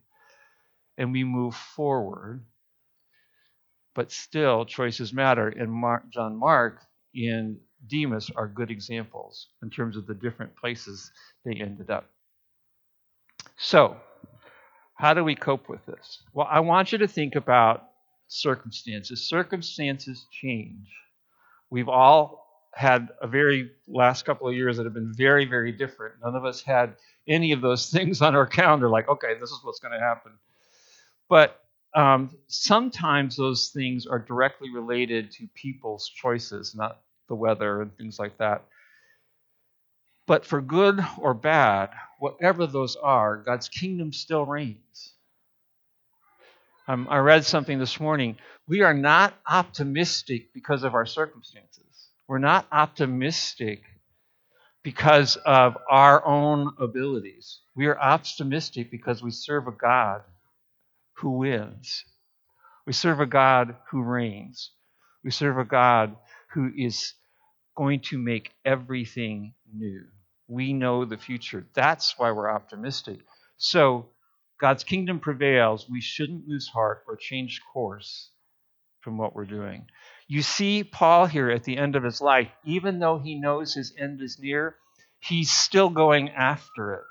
And 0.97 1.11
we 1.11 1.23
move 1.23 1.55
forward. 1.55 2.43
But 3.95 4.11
still, 4.11 4.65
choices 4.65 5.11
matter. 5.11 5.47
And 5.47 5.71
Mark, 5.71 6.09
John 6.11 6.37
Mark 6.37 6.81
and 7.15 7.57
Demas 7.87 8.29
are 8.35 8.47
good 8.47 8.69
examples 8.69 9.47
in 9.63 9.69
terms 9.69 9.97
of 9.97 10.05
the 10.05 10.13
different 10.13 10.55
places 10.55 11.11
they 11.43 11.53
ended 11.53 11.89
up. 11.89 12.05
So, 13.57 13.97
how 14.95 15.13
do 15.13 15.23
we 15.23 15.35
cope 15.35 15.67
with 15.67 15.85
this? 15.87 16.21
Well, 16.33 16.47
I 16.49 16.59
want 16.59 16.91
you 16.91 16.99
to 16.99 17.07
think 17.07 17.35
about 17.35 17.89
circumstances. 18.27 19.27
Circumstances 19.27 20.25
change. 20.31 20.87
We've 21.69 21.89
all 21.89 22.40
had 22.73 23.09
a 23.21 23.27
very 23.27 23.71
last 23.87 24.23
couple 24.25 24.47
of 24.47 24.55
years 24.55 24.77
that 24.77 24.85
have 24.85 24.93
been 24.93 25.13
very, 25.15 25.45
very 25.45 25.71
different. 25.71 26.15
None 26.23 26.35
of 26.35 26.45
us 26.45 26.61
had 26.61 26.95
any 27.27 27.51
of 27.51 27.61
those 27.61 27.89
things 27.91 28.21
on 28.21 28.35
our 28.35 28.45
calendar, 28.45 28.89
like, 28.89 29.09
okay, 29.09 29.35
this 29.39 29.51
is 29.51 29.59
what's 29.63 29.79
going 29.79 29.93
to 29.93 29.99
happen. 29.99 30.33
But 31.29 31.61
um, 31.93 32.31
sometimes 32.47 33.35
those 33.35 33.69
things 33.69 34.05
are 34.07 34.19
directly 34.19 34.69
related 34.71 35.31
to 35.31 35.47
people's 35.53 36.07
choices, 36.09 36.73
not 36.75 37.01
the 37.27 37.35
weather 37.35 37.81
and 37.81 37.95
things 37.97 38.19
like 38.19 38.37
that. 38.37 38.65
But 40.27 40.45
for 40.45 40.61
good 40.61 41.03
or 41.17 41.33
bad, 41.33 41.89
whatever 42.19 42.67
those 42.67 42.95
are, 42.95 43.37
God's 43.37 43.67
kingdom 43.67 44.13
still 44.13 44.45
reigns. 44.45 45.13
Um, 46.87 47.07
I 47.09 47.17
read 47.17 47.45
something 47.45 47.79
this 47.79 47.99
morning. 47.99 48.37
We 48.67 48.81
are 48.81 48.93
not 48.93 49.33
optimistic 49.47 50.53
because 50.53 50.83
of 50.83 50.93
our 50.95 51.05
circumstances. 51.05 51.90
We're 52.31 52.39
not 52.39 52.65
optimistic 52.71 53.81
because 54.83 55.35
of 55.45 55.75
our 55.89 56.25
own 56.25 56.71
abilities. 56.79 57.59
We 57.75 57.87
are 57.87 57.99
optimistic 57.99 58.89
because 58.89 59.21
we 59.21 59.31
serve 59.31 59.67
a 59.67 59.73
God 59.73 60.21
who 61.17 61.39
wins. 61.39 62.05
We 62.87 62.93
serve 62.93 63.19
a 63.19 63.25
God 63.25 63.75
who 63.89 64.01
reigns. 64.01 64.71
We 65.25 65.31
serve 65.31 65.57
a 65.57 65.65
God 65.65 66.15
who 66.53 66.71
is 66.73 67.15
going 67.75 67.99
to 68.03 68.17
make 68.17 68.53
everything 68.63 69.53
new. 69.69 70.05
We 70.47 70.71
know 70.71 71.03
the 71.03 71.17
future. 71.17 71.67
That's 71.73 72.17
why 72.17 72.31
we're 72.31 72.49
optimistic. 72.49 73.19
So 73.57 74.05
God's 74.57 74.85
kingdom 74.85 75.19
prevails, 75.19 75.89
we 75.89 75.99
shouldn't 75.99 76.47
lose 76.47 76.69
heart 76.69 77.03
or 77.09 77.17
change 77.17 77.59
course 77.73 78.29
from 79.01 79.17
what 79.17 79.35
we're 79.35 79.43
doing. 79.43 79.87
You 80.31 80.43
see 80.43 80.85
Paul 80.85 81.25
here 81.25 81.49
at 81.51 81.65
the 81.65 81.77
end 81.77 81.97
of 81.97 82.03
his 82.03 82.21
life, 82.21 82.47
even 82.63 82.99
though 82.99 83.19
he 83.19 83.35
knows 83.37 83.73
his 83.73 83.93
end 83.97 84.21
is 84.21 84.39
near, 84.39 84.77
he's 85.19 85.51
still 85.51 85.89
going 85.89 86.29
after 86.29 86.93
it. 86.93 87.03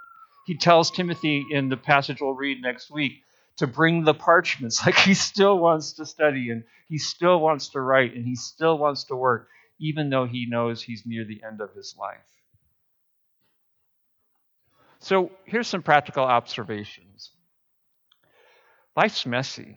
He 0.47 0.57
tells 0.57 0.91
Timothy 0.91 1.45
in 1.51 1.69
the 1.69 1.77
passage 1.77 2.23
we'll 2.23 2.33
read 2.33 2.63
next 2.63 2.91
week 2.91 3.13
to 3.59 3.67
bring 3.67 4.05
the 4.05 4.15
parchments. 4.15 4.81
Like 4.87 4.97
he 4.97 5.13
still 5.13 5.59
wants 5.59 5.93
to 5.97 6.07
study 6.07 6.49
and 6.49 6.65
he 6.89 6.97
still 6.97 7.39
wants 7.39 7.69
to 7.73 7.81
write 7.83 8.15
and 8.15 8.25
he 8.25 8.37
still 8.37 8.79
wants 8.79 9.05
to 9.05 9.17
work, 9.17 9.49
even 9.79 10.09
though 10.09 10.25
he 10.25 10.47
knows 10.49 10.81
he's 10.81 11.03
near 11.05 11.27
the 11.27 11.43
end 11.47 11.61
of 11.61 11.75
his 11.75 11.95
life. 11.99 12.25
So 15.01 15.31
here's 15.45 15.69
some 15.69 15.83
practical 15.83 16.25
observations. 16.25 17.33
Life's 18.97 19.27
messy. 19.27 19.77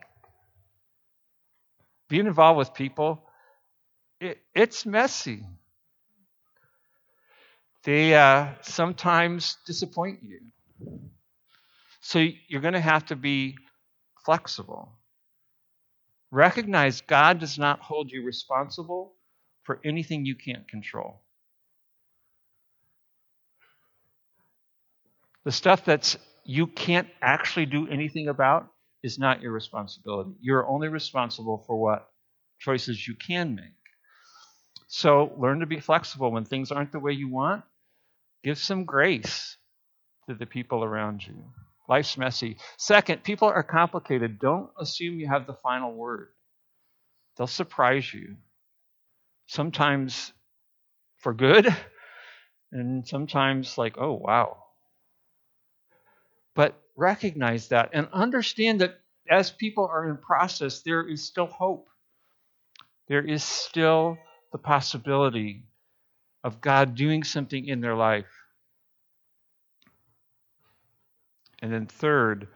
Being 2.08 2.28
involved 2.28 2.58
with 2.58 2.74
people, 2.74 3.28
it, 4.26 4.40
it's 4.54 4.86
messy. 4.86 5.44
They 7.84 8.16
uh, 8.16 8.54
sometimes 8.62 9.58
disappoint 9.66 10.20
you. 10.24 10.40
So 12.02 12.26
you're 12.48 12.62
going 12.62 12.74
to 12.74 12.80
have 12.80 13.06
to 13.08 13.16
be 13.16 13.58
flexible. 14.26 14.92
Recognize 16.32 17.02
God 17.02 17.40
does 17.40 17.58
not 17.60 17.80
hold 17.80 18.12
you 18.12 18.26
responsible 18.26 19.14
for 19.64 19.80
anything 19.86 20.26
you 20.26 20.36
can't 20.36 20.68
control. 20.68 21.22
The 25.46 25.52
stuff 25.52 25.86
that's 25.86 26.18
you 26.46 26.68
can't 26.68 27.08
actually 27.22 27.66
do 27.66 27.88
anything 27.88 28.28
about 28.30 28.68
is 29.04 29.20
not 29.20 29.42
your 29.42 29.52
responsibility. 29.52 30.32
You're 30.42 30.68
only 30.68 30.88
responsible 30.88 31.64
for 31.68 31.76
what 31.80 32.10
choices 32.60 33.08
you 33.08 33.16
can 33.16 33.56
make. 33.56 33.83
So 34.96 35.34
learn 35.40 35.62
to 35.62 35.66
be 35.66 35.80
flexible 35.80 36.30
when 36.30 36.46
things 36.46 36.72
aren't 36.72 36.92
the 36.92 37.00
way 37.00 37.14
you 37.14 37.28
want. 37.28 37.64
Give 38.44 38.60
some 38.60 38.86
grace 38.86 39.58
to 40.30 40.36
the 40.36 40.46
people 40.46 40.84
around 40.84 41.26
you. 41.26 41.34
Life's 41.90 42.16
messy. 42.16 42.58
Second, 42.78 43.24
people 43.24 43.48
are 43.48 43.64
complicated. 43.64 44.38
Don't 44.38 44.70
assume 44.80 45.20
you 45.20 45.28
have 45.28 45.48
the 45.48 45.56
final 45.56 45.92
word. 45.96 46.28
They'll 47.36 47.48
surprise 47.48 48.14
you. 48.14 48.36
Sometimes 49.48 50.32
for 51.18 51.34
good, 51.34 51.76
and 52.72 53.08
sometimes 53.08 53.80
like, 53.80 53.98
oh, 53.98 54.14
wow. 54.14 54.58
But 56.54 56.80
recognize 56.96 57.70
that 57.70 57.90
and 57.94 58.10
understand 58.14 58.82
that 58.82 59.00
as 59.28 59.50
people 59.50 59.90
are 59.92 60.08
in 60.08 60.18
process, 60.18 60.84
there 60.84 61.02
is 61.02 61.26
still 61.26 61.48
hope. 61.48 61.88
There 63.08 63.26
is 63.26 63.44
still 63.44 64.20
the 64.54 64.60
possibility 64.60 65.66
of 66.44 66.62
God 66.62 66.96
doing 66.96 67.24
something 67.24 67.66
in 67.66 67.82
their 67.82 67.96
life. 67.96 68.32
And 71.62 71.74
then, 71.74 71.88
third, 71.88 72.48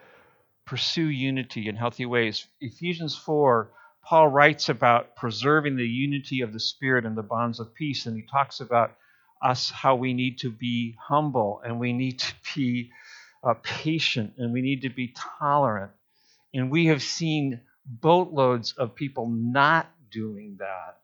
pursue 0.66 1.08
unity 1.08 1.68
in 1.68 1.76
healthy 1.76 2.06
ways. 2.06 2.48
Ephesians 2.62 3.18
4, 3.18 3.72
Paul 4.04 4.28
writes 4.28 4.70
about 4.70 5.16
preserving 5.16 5.76
the 5.76 5.88
unity 5.88 6.42
of 6.42 6.54
the 6.54 6.60
Spirit 6.60 7.06
and 7.06 7.18
the 7.18 7.24
bonds 7.24 7.60
of 7.60 7.74
peace, 7.74 8.06
and 8.06 8.16
he 8.16 8.22
talks 8.22 8.60
about 8.60 8.96
us 9.42 9.72
how 9.72 9.96
we 9.96 10.14
need 10.14 10.38
to 10.40 10.52
be 10.52 10.96
humble 11.00 11.62
and 11.64 11.80
we 11.80 11.94
need 11.94 12.20
to 12.20 12.34
be 12.56 12.92
uh, 13.44 13.54
patient 13.64 14.34
and 14.38 14.54
we 14.54 14.62
need 14.62 14.84
to 14.84 14.90
be 14.90 15.14
tolerant. 15.40 15.92
And 16.54 16.70
we 16.70 16.88
have 16.88 17.02
seen 17.02 17.62
boatloads 17.86 18.74
of 18.74 18.96
people 18.96 19.28
not 19.30 19.90
doing 20.12 20.58
that 20.60 20.98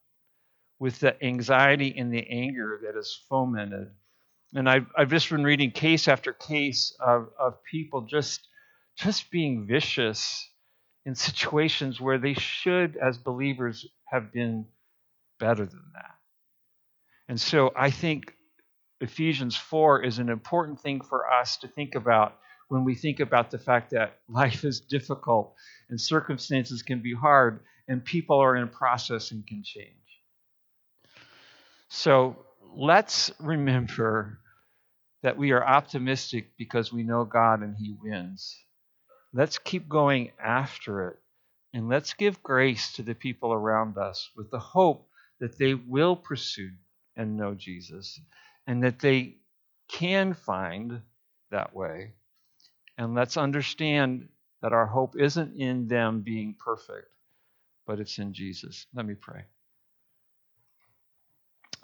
with 0.84 1.00
the 1.00 1.24
anxiety 1.24 1.96
and 1.98 2.12
the 2.12 2.28
anger 2.30 2.78
that 2.84 3.00
is 3.00 3.18
fomented. 3.30 3.90
And 4.54 4.70
I've, 4.70 4.86
I've 4.98 5.10
just 5.10 5.30
been 5.30 5.46
reading 5.46 5.72
case 5.72 6.10
after 6.10 6.34
case 6.34 6.94
of, 7.00 7.30
of 7.40 7.64
people 7.64 8.02
just, 8.02 8.50
just 8.98 9.32
being 9.32 9.66
vicious 9.66 10.46
in 11.06 11.16
situations 11.16 12.02
where 12.02 12.18
they 12.18 12.34
should, 12.34 12.98
as 12.98 13.18
believers, 13.18 13.88
have 14.12 14.34
been 14.34 14.66
better 15.40 15.66
than 15.66 15.86
that. 15.94 16.16
And 17.30 17.40
so 17.40 17.72
I 17.78 17.90
think 17.90 18.36
Ephesians 19.00 19.56
4 19.56 20.04
is 20.04 20.20
an 20.20 20.28
important 20.28 20.82
thing 20.82 21.00
for 21.00 21.32
us 21.32 21.56
to 21.60 21.70
think 21.70 21.96
about 21.96 22.36
when 22.68 22.84
we 22.84 22.94
think 22.94 23.22
about 23.22 23.52
the 23.52 23.58
fact 23.58 23.92
that 23.92 24.20
life 24.28 24.66
is 24.66 24.82
difficult 24.82 25.56
and 25.90 26.00
circumstances 26.00 26.84
can 26.84 27.02
be 27.02 27.14
hard 27.14 27.62
and 27.88 28.04
people 28.04 28.38
are 28.38 28.58
in 28.58 28.68
process 28.68 29.32
and 29.32 29.48
can 29.48 29.64
change. 29.64 30.03
So 31.96 32.36
let's 32.76 33.32
remember 33.40 34.40
that 35.22 35.38
we 35.38 35.52
are 35.52 35.64
optimistic 35.64 36.58
because 36.58 36.92
we 36.92 37.04
know 37.04 37.24
God 37.24 37.62
and 37.62 37.78
He 37.78 37.96
wins. 38.02 38.58
Let's 39.32 39.60
keep 39.60 39.88
going 39.88 40.32
after 40.44 41.10
it. 41.10 41.20
And 41.72 41.90
let's 41.90 42.16
give 42.16 42.42
grace 42.42 42.94
to 42.94 43.04
the 43.04 43.14
people 43.14 43.54
around 43.54 44.00
us 44.00 44.32
with 44.36 44.50
the 44.50 44.60
hope 44.60 45.08
that 45.40 45.60
they 45.60 45.76
will 45.76 46.16
pursue 46.16 46.72
and 47.16 47.38
know 47.38 47.54
Jesus 47.54 48.20
and 48.66 48.84
that 48.84 48.98
they 48.98 49.36
can 49.88 50.34
find 50.34 51.00
that 51.52 51.76
way. 51.76 52.14
And 52.98 53.14
let's 53.14 53.38
understand 53.38 54.30
that 54.64 54.74
our 54.74 54.88
hope 54.88 55.16
isn't 55.16 55.56
in 55.58 55.88
them 55.88 56.22
being 56.22 56.56
perfect, 56.58 57.08
but 57.86 58.00
it's 58.00 58.18
in 58.18 58.34
Jesus. 58.34 58.88
Let 58.96 59.06
me 59.06 59.14
pray. 59.14 59.44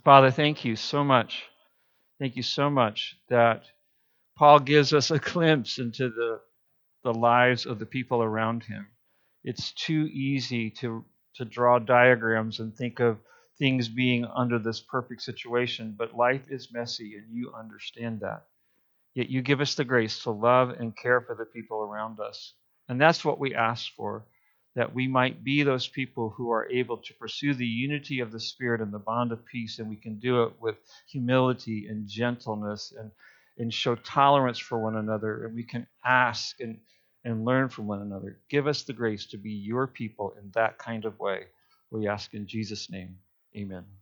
Father, 0.03 0.31
thank 0.31 0.65
you 0.65 0.75
so 0.75 1.03
much. 1.03 1.45
Thank 2.19 2.35
you 2.35 2.43
so 2.43 2.69
much 2.69 3.17
that 3.29 3.63
Paul 4.37 4.59
gives 4.59 4.93
us 4.93 5.11
a 5.11 5.19
glimpse 5.31 5.79
into 5.79 6.09
the, 6.09 6.41
the 7.03 7.13
lives 7.13 7.65
of 7.65 7.79
the 7.79 7.85
people 7.85 8.23
around 8.23 8.63
him. 8.63 8.87
It's 9.43 9.73
too 9.73 10.07
easy 10.11 10.71
to, 10.81 11.05
to 11.35 11.45
draw 11.45 11.79
diagrams 11.79 12.59
and 12.59 12.75
think 12.75 12.99
of 12.99 13.19
things 13.59 13.89
being 13.89 14.25
under 14.25 14.59
this 14.59 14.81
perfect 14.81 15.21
situation, 15.21 15.95
but 15.97 16.15
life 16.15 16.43
is 16.49 16.73
messy 16.73 17.15
and 17.15 17.25
you 17.35 17.53
understand 17.57 18.21
that. 18.21 18.45
Yet 19.15 19.29
you 19.29 19.41
give 19.41 19.61
us 19.61 19.75
the 19.75 19.85
grace 19.85 20.23
to 20.23 20.31
love 20.31 20.69
and 20.71 20.95
care 20.95 21.21
for 21.21 21.35
the 21.35 21.45
people 21.45 21.81
around 21.81 22.19
us. 22.19 22.53
And 22.89 23.01
that's 23.01 23.25
what 23.25 23.39
we 23.39 23.55
ask 23.55 23.93
for, 23.95 24.25
that 24.75 24.93
we 24.93 25.07
might 25.07 25.43
be 25.43 25.63
those 25.63 25.87
people 25.87 26.29
who 26.29 26.51
are 26.51 26.69
able 26.69 26.97
to 26.97 27.13
pursue 27.15 27.53
the 27.53 27.65
unity 27.65 28.19
of 28.19 28.31
the 28.31 28.39
Spirit 28.39 28.81
and 28.81 28.93
the 28.93 28.99
bond 28.99 29.31
of 29.31 29.45
peace, 29.45 29.79
and 29.79 29.89
we 29.89 29.95
can 29.97 30.19
do 30.19 30.43
it 30.43 30.53
with 30.59 30.75
humility 31.09 31.87
and 31.87 32.07
gentleness 32.07 32.93
and, 32.97 33.11
and 33.57 33.73
show 33.73 33.95
tolerance 33.95 34.59
for 34.59 34.79
one 34.79 34.95
another, 34.95 35.45
and 35.45 35.55
we 35.55 35.63
can 35.63 35.87
ask 36.05 36.59
and, 36.61 36.79
and 37.25 37.45
learn 37.45 37.69
from 37.69 37.87
one 37.87 38.01
another. 38.01 38.39
Give 38.49 38.67
us 38.67 38.83
the 38.83 38.93
grace 38.93 39.25
to 39.27 39.37
be 39.37 39.51
your 39.51 39.87
people 39.87 40.33
in 40.41 40.51
that 40.55 40.77
kind 40.77 41.05
of 41.05 41.19
way. 41.19 41.45
We 41.91 42.07
ask 42.07 42.33
in 42.33 42.47
Jesus' 42.47 42.89
name. 42.89 43.17
Amen. 43.57 43.98